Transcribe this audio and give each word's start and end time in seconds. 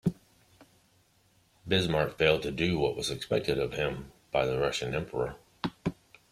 Bismarck 1.67 2.17
failed 2.17 2.41
to 2.41 2.49
do 2.51 2.79
what 2.79 2.95
was 2.95 3.11
expected 3.11 3.59
of 3.59 3.73
him 3.73 4.11
by 4.31 4.47
the 4.47 4.57
Russian 4.57 4.95
emperor. 4.95 5.35